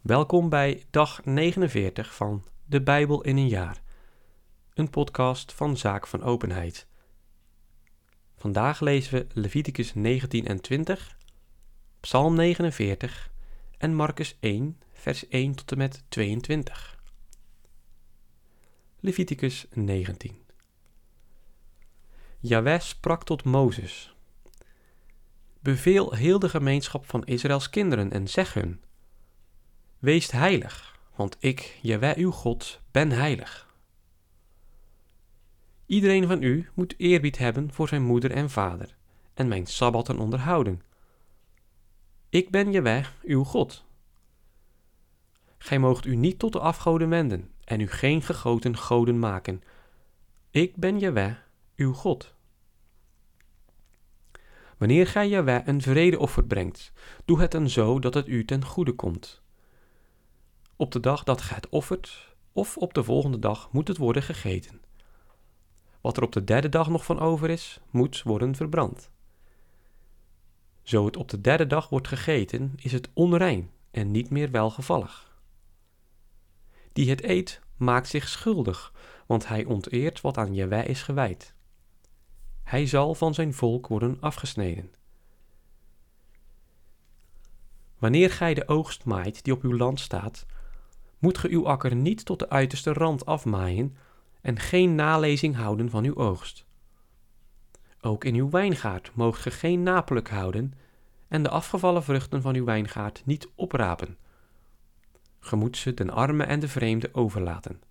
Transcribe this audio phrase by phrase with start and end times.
[0.00, 3.82] Welkom bij dag 49 van De Bijbel in een jaar,
[4.74, 6.86] een podcast van Zaak van Openheid.
[8.36, 11.16] Vandaag lezen we Leviticus 19 en 20,
[12.00, 13.30] Psalm 49
[13.78, 16.98] en Marcus 1, vers 1 tot en met 22.
[19.00, 20.38] Leviticus 19
[22.38, 24.14] Jaweh sprak tot Mozes.
[25.62, 28.80] Beveel heel de gemeenschap van Israëls kinderen en zeg hun:
[30.00, 33.74] Wees heilig, want ik, Jaweh uw God, ben heilig.
[35.86, 38.96] Iedereen van u moet eerbied hebben voor zijn moeder en vader
[39.34, 40.82] en mijn sabbatten onderhouden.
[42.28, 43.84] Ik ben Jaweh uw God.
[45.58, 49.62] Gij moogt u niet tot de afgoden wenden en u geen gegoten goden maken.
[50.50, 51.34] Ik ben Jaweh
[51.76, 52.34] uw God.
[54.78, 56.92] Wanneer gij Jaweh een vredeoffer brengt,
[57.24, 59.42] doe het dan zo dat het u ten goede komt.
[60.80, 64.22] Op de dag dat gij het offert, of op de volgende dag, moet het worden
[64.22, 64.80] gegeten.
[66.00, 69.10] Wat er op de derde dag nog van over is, moet worden verbrand.
[70.82, 75.38] Zo het op de derde dag wordt gegeten, is het onrein en niet meer welgevallig.
[76.92, 78.92] Die het eet, maakt zich schuldig,
[79.26, 81.54] want hij onteert wat aan Jaweh is gewijd.
[82.62, 84.92] Hij zal van zijn volk worden afgesneden.
[87.98, 90.46] Wanneer gij de oogst maait die op uw land staat,
[91.20, 93.96] moet ge uw akker niet tot de uiterste rand afmaaien
[94.40, 96.66] en geen nalezing houden van uw oogst.
[98.00, 100.72] Ook in uw wijngaard moogt ge geen napelijk houden
[101.28, 104.16] en de afgevallen vruchten van uw wijngaard niet oprapen.
[105.40, 107.82] Ge moet ze den armen en de vreemde overlaten.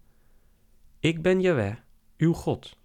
[1.00, 1.76] Ik ben Jaweh,
[2.18, 2.78] uw God.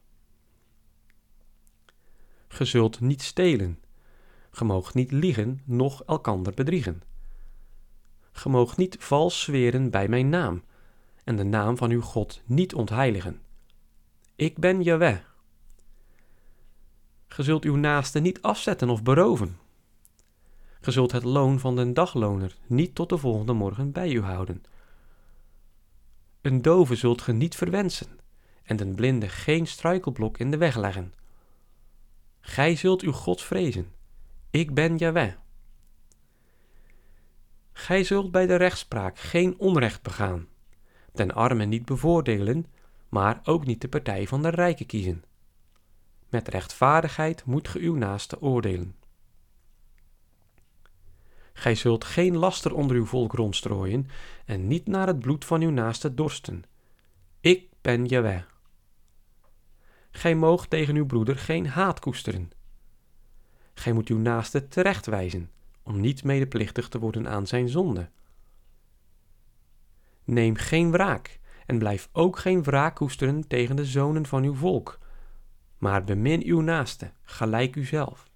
[2.48, 3.78] Ge zult niet stelen.
[4.50, 7.02] Ge moogt niet liegen, noch elkander bedriegen.
[8.36, 10.62] Ge moogt niet vals zweren bij mijn naam,
[11.24, 13.40] en de naam van uw God niet ontheiligen.
[14.36, 15.18] Ik ben Jaweh.
[17.26, 19.58] Ge zult uw naaste niet afzetten of beroven.
[20.80, 24.62] Ge zult het loon van den dagloner niet tot de volgende morgen bij u houden.
[26.40, 28.18] Een dove zult ge niet verwensen,
[28.62, 31.14] en den blinde geen struikelblok in de weg leggen.
[32.40, 33.92] Gij zult uw God vrezen.
[34.50, 35.32] Ik ben Jaweh.
[37.76, 40.46] Gij zult bij de rechtspraak geen onrecht begaan,
[41.12, 42.66] den armen niet bevoordelen,
[43.08, 45.24] maar ook niet de partij van de rijken kiezen.
[46.28, 48.94] Met rechtvaardigheid moet ge uw naaste oordelen.
[51.52, 54.08] Gij zult geen laster onder uw volk rondstrooien
[54.44, 56.62] en niet naar het bloed van uw naaste dorsten.
[57.40, 58.42] Ik ben Jaweh.
[60.10, 62.50] Gij moogt tegen uw broeder geen haat koesteren.
[63.74, 65.50] Gij moet uw naaste terechtwijzen,
[65.84, 68.10] om niet medeplichtig te worden aan zijn zonde.
[70.24, 74.98] Neem geen wraak en blijf ook geen wraak koesteren tegen de zonen van uw volk,
[75.78, 78.30] maar bemin uw naaste, gelijk uzelf.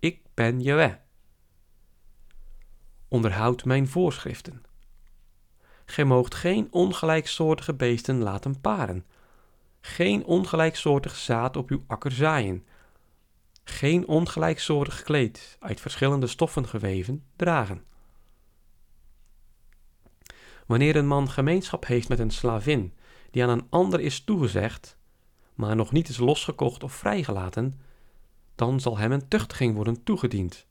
[0.00, 0.94] Ik ben Jeweh.
[3.08, 4.62] Onderhoud mijn voorschriften.
[5.84, 9.04] Gij moogt geen ongelijksoortige beesten laten paren,
[9.80, 12.66] geen ongelijksoortig zaad op uw akker zaaien,
[13.68, 17.84] geen ongelijksoortig kleed uit verschillende stoffen geweven dragen.
[20.66, 22.92] Wanneer een man gemeenschap heeft met een slavin
[23.30, 24.96] die aan een ander is toegezegd,
[25.54, 27.80] maar nog niet is losgekocht of vrijgelaten,
[28.54, 30.66] dan zal hem een tuchtiging worden toegediend.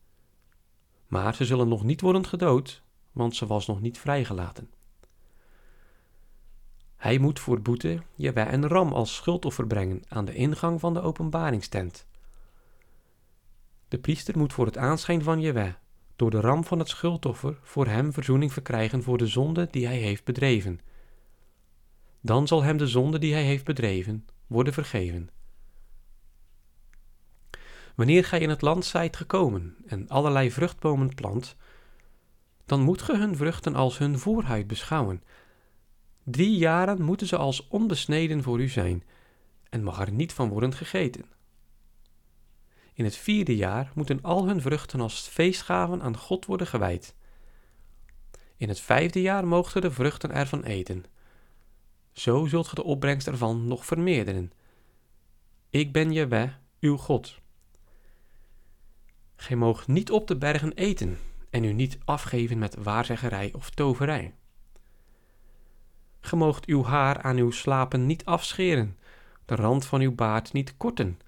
[1.08, 2.82] Maar ze zullen nog niet worden gedood,
[3.12, 4.70] want ze was nog niet vrijgelaten.
[6.96, 11.02] Hij moet voor boete Jawij een ram als schuldoffer brengen aan de ingang van de
[11.02, 12.06] openbaringstent.
[13.88, 15.78] De priester moet voor het aanschijn van Jawij
[16.16, 19.98] door de ram van het schuldoffer voor hem verzoening verkrijgen voor de zonde die hij
[19.98, 20.80] heeft bedreven.
[22.22, 25.30] Dan zal hem de zonde die hij heeft bedreven worden vergeven.
[27.96, 31.56] Wanneer gij in het land zijt gekomen en allerlei vruchtbomen plant,
[32.66, 35.24] dan moet ge hun vruchten als hun voorhuid beschouwen.
[36.24, 39.04] Drie jaren moeten ze als onbesneden voor u zijn
[39.70, 41.26] en mag er niet van worden gegeten.
[42.98, 47.16] In het vierde jaar moeten al hun vruchten als feestgaven aan God worden gewijd.
[48.56, 51.06] In het vijfde jaar ge de vruchten ervan eten.
[52.12, 54.52] Zo zult ge de opbrengst ervan nog vermeerderen.
[55.70, 56.50] Ik ben Jeweh,
[56.80, 57.40] uw God.
[59.36, 61.18] Gij moogt niet op de bergen eten
[61.50, 64.34] en u niet afgeven met waarzeggerij of toverij.
[66.20, 68.98] Ge moogt uw haar aan uw slapen niet afscheren,
[69.46, 71.20] de rand van uw baard niet korten,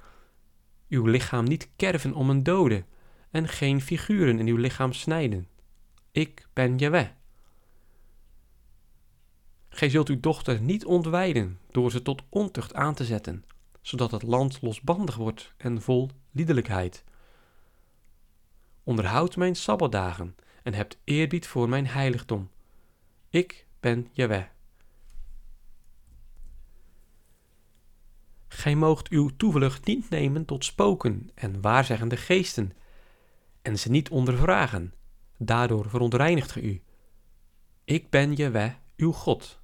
[0.89, 2.85] uw lichaam niet kerven om een dode
[3.31, 5.47] en geen figuren in uw lichaam snijden.
[6.11, 7.07] Ik ben Jeweh.
[9.69, 13.45] Gij zult uw dochter niet ontwijden door ze tot ontucht aan te zetten,
[13.81, 17.03] zodat het land losbandig wordt en vol liederlijkheid.
[18.83, 22.49] Onderhoud mijn sabbatdagen en hebt eerbied voor mijn heiligdom.
[23.29, 24.58] Ik ben Jaweh.
[28.49, 32.71] Gij moogt uw toevlucht niet nemen tot spoken en waarzeggende geesten,
[33.61, 34.93] en ze niet ondervragen.
[35.37, 36.81] Daardoor verontreinigt ge u.
[37.83, 39.59] Ik ben Jaweh, uw God.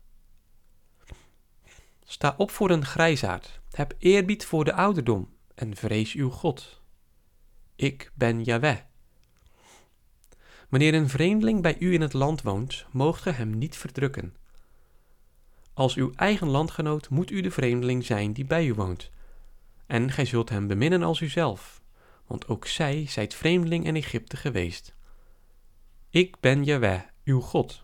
[2.03, 6.81] Sta op voor een grijzaard, heb eerbied voor de ouderdom en vrees uw God.
[7.75, 8.77] Ik ben Jaweh.
[10.69, 14.35] Wanneer een vreemdeling bij u in het land woont, moogt ge hem niet verdrukken.
[15.75, 19.09] Als uw eigen landgenoot moet u de vreemdeling zijn die bij u woont.
[19.85, 21.81] En gij zult hem beminnen als uzelf,
[22.27, 24.95] want ook zij zijt vreemdeling in Egypte geweest.
[26.09, 27.83] Ik ben Jaweh, uw God.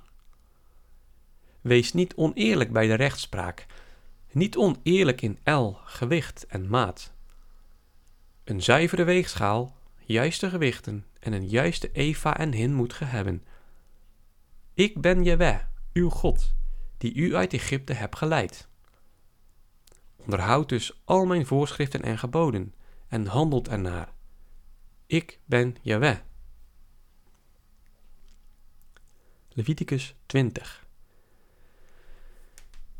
[1.61, 3.65] Wees niet oneerlijk bij de rechtspraak,
[4.31, 7.13] niet oneerlijk in el, gewicht en maat.
[8.43, 13.43] Een zuivere weegschaal, juiste gewichten en een juiste eva en hin moet ge hebben.
[14.73, 15.59] Ik ben Jaweh,
[15.93, 16.53] uw God,
[17.01, 18.67] die u uit Egypte hebt geleid.
[20.15, 22.73] Onderhoud dus al mijn voorschriften en geboden
[23.07, 24.13] en handelt ernaar.
[25.05, 26.17] Ik ben Jaweh.
[29.49, 30.87] Leviticus 20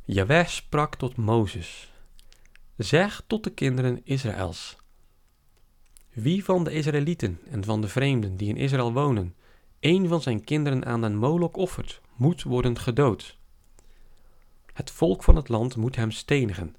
[0.04, 1.94] Jaweh sprak tot Mozes.
[2.78, 4.76] Zeg tot de kinderen Israëls.
[6.10, 9.36] Wie van de Israëlieten en van de vreemden die in Israël wonen,
[9.80, 13.40] een van zijn kinderen aan den Molok offert, moet worden gedood.
[14.82, 16.76] Het volk van het land moet hem stenigen.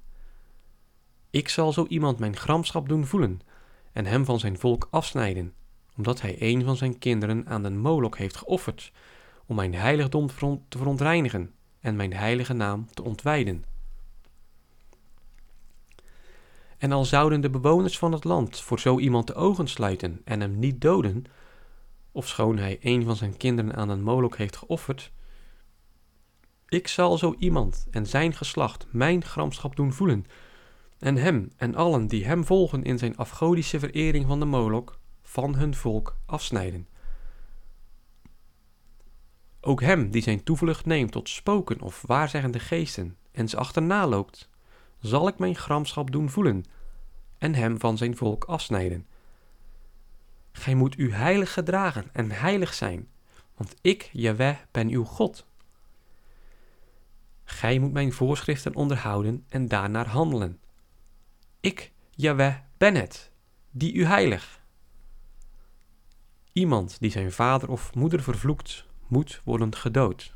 [1.29, 3.41] Ik zal zo iemand mijn gramschap doen voelen
[3.91, 5.53] en hem van zijn volk afsnijden,
[5.97, 8.91] omdat hij een van zijn kinderen aan den Molok heeft geofferd,
[9.45, 10.27] om mijn heiligdom
[10.67, 13.63] te verontreinigen en mijn heilige naam te ontwijden.
[16.77, 20.41] En al zouden de bewoners van het land voor zo iemand de ogen sluiten en
[20.41, 21.25] hem niet doden,
[22.11, 25.11] ofschoon hij een van zijn kinderen aan een molok heeft geofferd,
[26.73, 30.25] ik zal zo iemand en zijn geslacht mijn gramschap doen voelen,
[30.99, 35.55] en hem en allen die hem volgen in zijn afgodische verering van de molok, van
[35.55, 36.87] hun volk afsnijden.
[39.61, 44.49] Ook hem die zijn toevlucht neemt tot spoken of waarzeggende geesten en ze achterna loopt,
[44.99, 46.63] zal ik mijn gramschap doen voelen
[47.37, 49.07] en hem van zijn volk afsnijden.
[50.51, 53.07] Gij moet u heilig gedragen en heilig zijn,
[53.55, 55.45] want ik, Jaweh, ben uw God.
[57.43, 60.59] Gij moet mijn voorschriften onderhouden en daarnaar handelen.
[61.59, 63.31] Ik, Jaweh, ben het,
[63.71, 64.61] die u heilig.
[66.51, 70.35] Iemand die zijn vader of moeder vervloekt, moet worden gedood.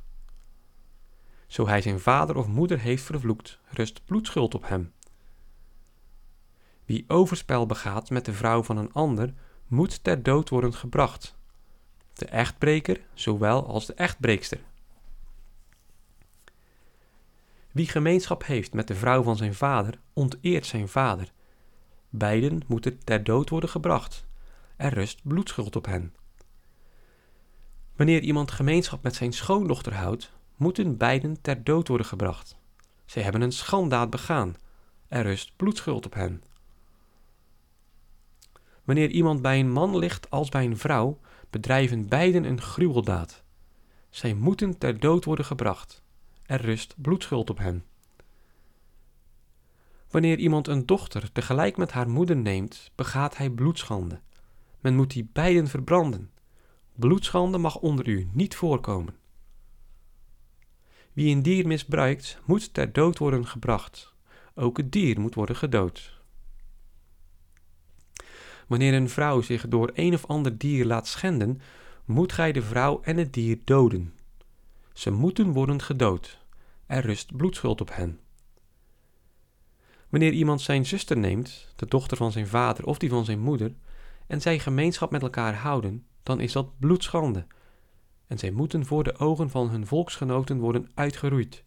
[1.47, 4.93] Zo hij zijn vader of moeder heeft vervloekt, rust bloedschuld op hem.
[6.85, 9.33] Wie overspel begaat met de vrouw van een ander,
[9.67, 11.35] moet ter dood worden gebracht.
[12.13, 14.59] De echtbreker, zowel als de echtbreekster.
[17.77, 21.31] Wie gemeenschap heeft met de vrouw van zijn vader, onteert zijn vader.
[22.09, 24.25] Beiden moeten ter dood worden gebracht.
[24.77, 26.15] Er rust bloedschuld op hen.
[27.95, 32.57] Wanneer iemand gemeenschap met zijn schoondochter houdt, moeten beiden ter dood worden gebracht.
[33.05, 34.55] Zij hebben een schandaad begaan.
[35.07, 36.43] Er rust bloedschuld op hen.
[38.83, 43.43] Wanneer iemand bij een man ligt als bij een vrouw, bedrijven beiden een gruweldaad.
[44.09, 46.05] Zij moeten ter dood worden gebracht.
[46.47, 47.85] Er rust bloedschuld op hen.
[50.09, 54.21] Wanneer iemand een dochter tegelijk met haar moeder neemt, begaat hij bloedschande.
[54.79, 56.31] Men moet die beiden verbranden.
[56.95, 59.15] Bloedschande mag onder u niet voorkomen.
[61.13, 64.13] Wie een dier misbruikt, moet ter dood worden gebracht.
[64.55, 66.21] Ook het dier moet worden gedood.
[68.67, 71.61] Wanneer een vrouw zich door een of ander dier laat schenden,
[72.05, 74.16] moet gij de vrouw en het dier doden.
[74.97, 76.39] Ze moeten worden gedood.
[76.85, 78.19] Er rust bloedschuld op hen.
[80.09, 83.75] Wanneer iemand zijn zuster neemt, de dochter van zijn vader of die van zijn moeder,
[84.27, 87.45] en zij gemeenschap met elkaar houden, dan is dat bloedschande.
[88.27, 91.63] En zij moeten voor de ogen van hun volksgenoten worden uitgeroeid.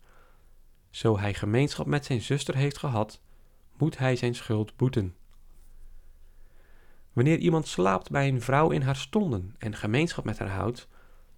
[0.91, 3.21] Zo hij gemeenschap met zijn zuster heeft gehad,
[3.77, 5.15] moet hij zijn schuld boeten.
[7.13, 10.89] Wanneer iemand slaapt bij een vrouw in haar stonden en gemeenschap met haar houdt,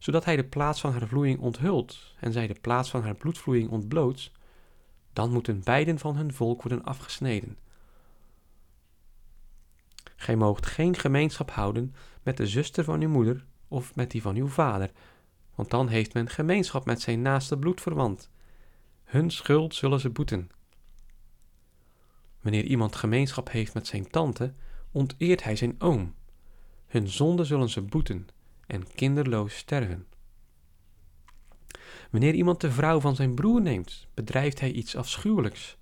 [0.03, 3.71] zodat hij de plaats van haar vloeiing onthult en zij de plaats van haar bloedvloeiing
[3.71, 4.33] ontbloot,
[5.13, 7.59] dan moeten beiden van hun volk worden afgesneden.
[10.17, 14.37] Gij moogt geen gemeenschap houden met de zuster van uw moeder of met die van
[14.37, 14.91] uw vader,
[15.55, 18.31] want dan heeft men gemeenschap met zijn naaste bloedverwant.
[19.05, 20.51] Hun schuld zullen ze boeten.
[22.41, 24.55] Wanneer iemand gemeenschap heeft met zijn tante,
[24.93, 26.15] onteert hij zijn oom.
[26.87, 28.29] Hun zonde zullen ze boeten
[28.73, 30.07] en kinderloos sterven.
[32.11, 35.77] Wanneer iemand de vrouw van zijn broer neemt, bedrijft hij iets afschuwelijks.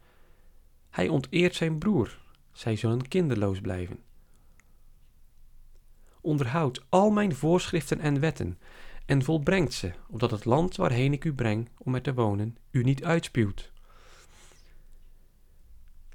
[0.90, 2.18] Hij onteert zijn broer,
[2.52, 3.98] zij zullen kinderloos blijven.
[6.20, 8.58] Onderhoud al mijn voorschriften en wetten
[9.06, 12.82] en volbrengt ze, opdat het land waarheen ik u breng om er te wonen, u
[12.82, 13.72] niet uitspuwt.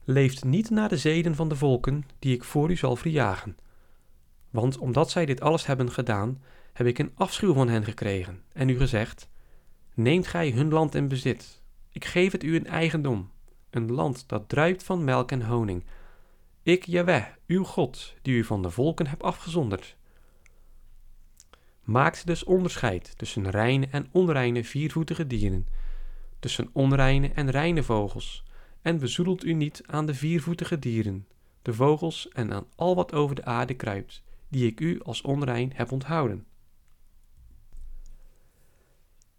[0.04, 3.58] Leeft niet naar de zeden van de volken die ik voor u zal verjagen.
[4.50, 6.42] Want omdat zij dit alles hebben gedaan,
[6.76, 9.30] heb ik een afschuw van hen gekregen en u gezegd:
[9.94, 11.62] Neemt gij hun land in bezit.
[11.90, 13.32] Ik geef het u in eigendom,
[13.70, 15.84] een land dat druipt van melk en honing.
[16.64, 19.96] Ik, Jaweh, uw God, die u van de volken heb afgezonderd.
[21.84, 25.68] Maakt dus onderscheid tussen reine en onreine viervoetige dieren,
[26.40, 28.44] tussen onreine en reine vogels,
[28.82, 31.28] en bezoedelt u niet aan de viervoetige dieren,
[31.62, 35.72] de vogels en aan al wat over de aarde kruipt, die ik u als onrein
[35.76, 36.46] heb onthouden.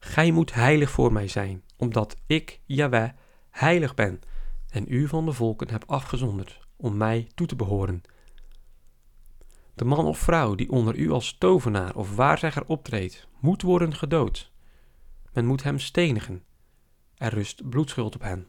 [0.06, 3.10] Gij moet heilig voor mij zijn, omdat ik, Jaweh,
[3.50, 4.20] heilig ben
[4.68, 8.02] en u van de volken heb afgezonderd om mij toe te behoren.
[9.74, 14.52] De man of vrouw die onder u als tovenaar of waarzegger optreedt, moet worden gedood.
[15.32, 16.44] Men moet hem stenigen.
[17.14, 18.46] Er rust bloedschuld op hen.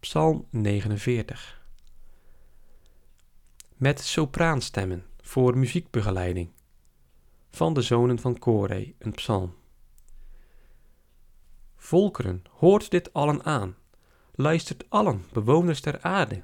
[0.00, 1.66] Psalm 49
[3.76, 6.52] Met sopraanstemmen voor muziekbegeleiding
[7.54, 9.54] van de zonen van Kore, een psalm.
[11.76, 13.76] Volkeren, hoort dit allen aan.
[14.34, 16.42] Luistert allen, bewoners der aarde.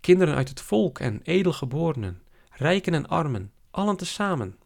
[0.00, 4.58] Kinderen uit het volk en edelgeborenen, rijken en armen, allen tezamen.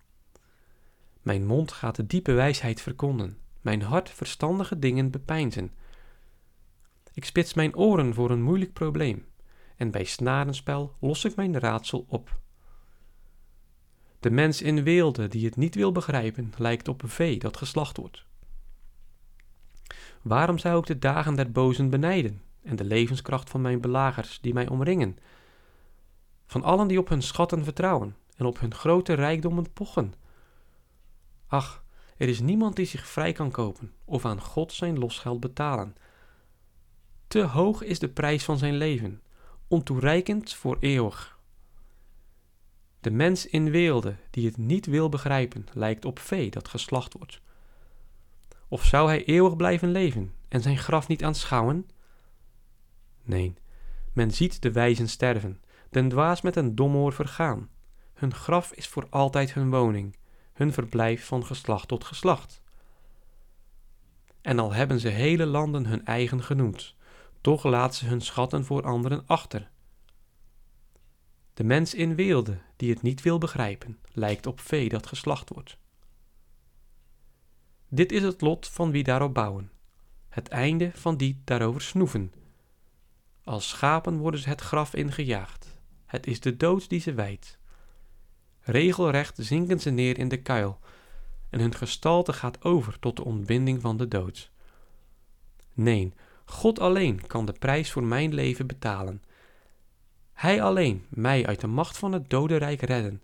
[1.22, 5.72] Mijn mond gaat de diepe wijsheid verkonden, mijn hart verstandige dingen bepeinzen.
[7.12, 9.26] Ik spits mijn oren voor een moeilijk probleem,
[9.76, 12.38] en bij snarenspel los ik mijn raadsel op.
[14.26, 17.96] De mens in weelde die het niet wil begrijpen, lijkt op een vee dat geslacht
[17.96, 18.24] wordt.
[20.22, 24.54] Waarom zou ik de dagen der bozen benijden en de levenskracht van mijn belagers die
[24.54, 25.18] mij omringen?
[26.46, 30.14] Van allen die op hun schatten vertrouwen en op hun grote rijkdommen pochen.
[31.46, 31.84] Ach,
[32.16, 35.96] er is niemand die zich vrij kan kopen of aan God zijn losgeld betalen.
[37.26, 39.22] Te hoog is de prijs van zijn leven,
[39.68, 41.35] ontoereikend voor eeuwig.
[43.06, 47.40] De mens in weelde, die het niet wil begrijpen, lijkt op vee dat geslacht wordt.
[48.68, 51.88] Of zou hij eeuwig blijven leven en zijn graf niet aanschouwen?
[53.22, 53.54] Nee,
[54.12, 55.60] men ziet de wijzen sterven,
[55.90, 57.68] den dwaas met een domoor vergaan.
[58.14, 60.16] Hun graf is voor altijd hun woning,
[60.52, 62.62] hun verblijf van geslacht tot geslacht.
[64.40, 66.94] En al hebben ze hele landen hun eigen genoemd,
[67.40, 69.70] toch laat ze hun schatten voor anderen achter
[71.56, 75.78] de mens in weelde, die het niet wil begrijpen, lijkt op vee dat geslacht wordt.
[77.88, 79.70] Dit is het lot van wie daarop bouwen,
[80.28, 82.32] het einde van die daarover snoeven.
[83.44, 87.58] Als schapen worden ze het graf ingejaagd, het is de dood die ze wijdt.
[88.60, 90.78] Regelrecht zinken ze neer in de kuil,
[91.50, 94.50] en hun gestalte gaat over tot de ontbinding van de dood.
[95.72, 96.12] Nee,
[96.44, 99.22] God alleen kan de prijs voor mijn leven betalen
[100.36, 103.22] hij alleen mij uit de macht van het dodenrijk redden.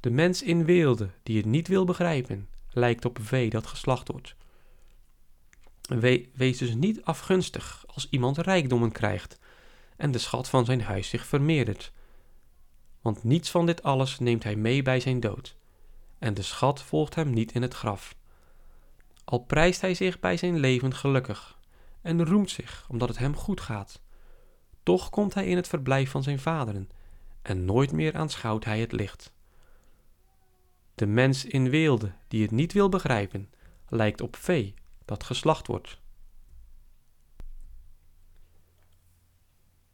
[0.00, 4.34] De mens in weelde, die het niet wil begrijpen, lijkt op vee dat geslacht wordt.
[6.34, 9.38] wees dus niet afgunstig als iemand rijkdommen krijgt
[9.96, 11.92] en de schat van zijn huis zich vermeerdert.
[13.00, 15.56] Want niets van dit alles neemt hij mee bij zijn dood,
[16.18, 18.14] en de schat volgt hem niet in het graf.
[19.24, 21.58] Al prijst hij zich bij zijn leven gelukkig
[22.00, 24.00] en roemt zich omdat het hem goed gaat
[24.82, 26.90] toch komt hij in het verblijf van zijn vaderen,
[27.42, 29.32] en nooit meer aanschouwt hij het licht.
[30.94, 33.50] De mens in weelde, die het niet wil begrijpen,
[33.88, 34.74] lijkt op vee
[35.04, 36.00] dat geslacht wordt.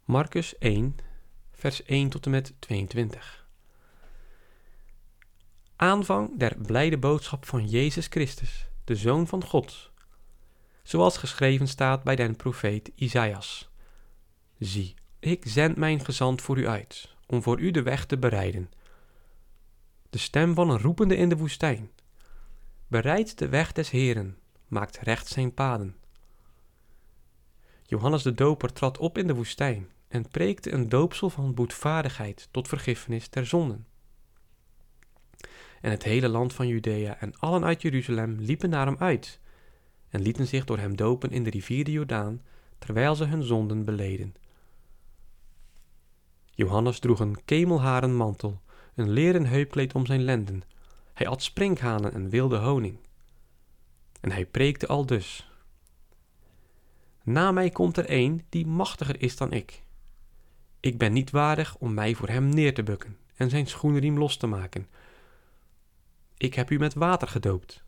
[0.04, 0.96] Marcus 1,
[1.52, 3.46] vers 1 tot en met 22.
[5.76, 9.90] Aanvang der blijde boodschap van Jezus Christus, de Zoon van God,
[10.82, 13.67] zoals geschreven staat bij den profeet Isaïas.
[14.58, 18.70] Zie, ik zend mijn gezant voor u uit, om voor u de weg te bereiden.
[20.10, 21.90] De stem van een roepende in de woestijn.
[22.86, 25.96] Bereid de weg des Heren, maakt recht zijn paden.
[27.82, 32.68] Johannes de Doper trad op in de woestijn en preekte een doopsel van boetvaardigheid tot
[32.68, 33.86] vergiffenis der zonden.
[35.80, 39.40] en het hele land van Judea en allen uit Jeruzalem liepen naar hem uit
[40.08, 42.42] en lieten zich door hem dopen in de rivier de Jordaan,
[42.78, 44.34] terwijl ze hun zonden beleden.
[46.58, 48.60] Johannes droeg een kemelharen mantel,
[48.94, 50.62] een leren heupkleed om zijn lenden.
[51.14, 52.98] Hij at sprinkhanen en wilde honing.
[54.20, 55.50] En hij preekte al dus.
[57.22, 59.82] Na mij komt er een die machtiger is dan ik.
[60.80, 64.36] Ik ben niet waardig om mij voor hem neer te bukken en zijn schoenriem los
[64.36, 64.86] te maken.
[66.36, 67.82] Ik heb u met water gedoopt,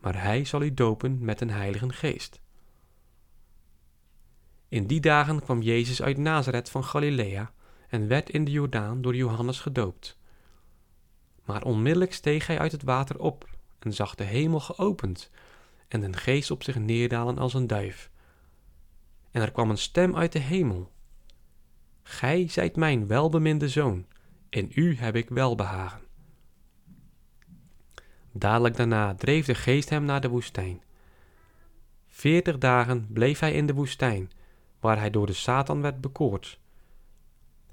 [0.00, 2.40] maar hij zal u dopen met een heilige geest.
[4.68, 7.54] In die dagen kwam Jezus uit Nazareth van Galilea
[7.88, 10.18] en werd in de Jordaan door Johannes gedoopt.
[11.44, 15.30] Maar onmiddellijk steeg hij uit het water op en zag de hemel geopend
[15.88, 18.10] en een geest op zich neerdalen als een duif.
[19.30, 20.92] En er kwam een stem uit de hemel.
[22.02, 24.06] Gij zijt mijn welbeminde zoon,
[24.48, 26.00] in u heb ik welbehagen.
[28.32, 30.82] Dadelijk daarna dreef de geest hem naar de woestijn.
[32.06, 34.30] Veertig dagen bleef hij in de woestijn,
[34.80, 36.60] waar hij door de Satan werd bekoord.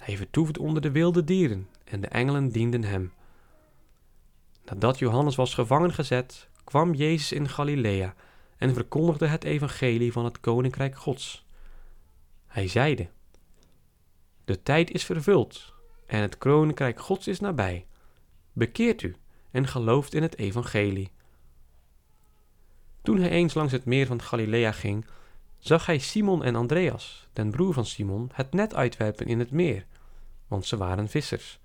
[0.03, 3.13] Hij vertoefde onder de wilde dieren en de engelen dienden hem.
[4.65, 8.15] Nadat Johannes was gevangen gezet, kwam Jezus in Galilea
[8.57, 11.45] en verkondigde het evangelie van het koninkrijk Gods.
[12.47, 13.09] Hij zeide:
[14.45, 15.73] De tijd is vervuld
[16.05, 17.85] en het koninkrijk Gods is nabij.
[18.53, 19.15] Bekeert u
[19.51, 21.11] en gelooft in het evangelie.
[23.01, 25.05] Toen hij eens langs het meer van Galilea ging,
[25.63, 29.85] zag hij Simon en Andreas, den broer van Simon, het net uitwerpen in het meer,
[30.47, 31.59] want ze waren vissers.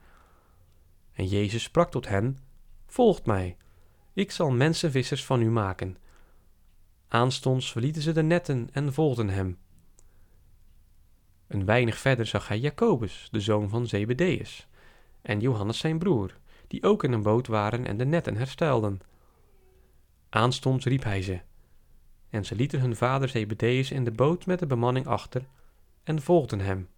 [1.13, 2.39] En Jezus sprak tot hen:
[2.87, 3.57] Volgt mij,
[4.13, 5.97] ik zal mensenvissers van u maken.
[7.09, 9.59] Aanstonds verlieten ze de netten en volgden hem.
[11.47, 14.69] Een weinig verder zag hij Jacobus, de zoon van Zebedeus,
[15.23, 16.37] en Johannes zijn broer,
[16.67, 19.01] die ook in een boot waren en de netten herstelden.
[20.29, 21.41] Aanstonds riep hij ze,
[22.31, 25.47] en ze lieten hun vader Zebedeus in de boot met de bemanning achter
[26.05, 26.89] en volgden hem.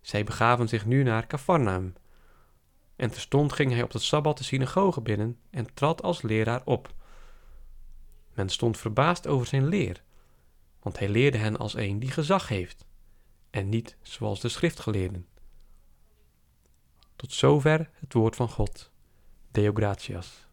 [0.00, 1.94] Zij begaven zich nu naar Cafarnaum.
[2.96, 6.94] En terstond ging hij op de Sabbat de synagoge binnen en trad als leraar op.
[8.34, 10.02] Men stond verbaasd over zijn leer,
[10.82, 12.86] want hij leerde hen als een die gezag heeft,
[13.50, 15.26] en niet zoals de schriftgeleerden.
[17.16, 18.90] Tot zover het woord van God.
[19.50, 20.45] Deo gratias.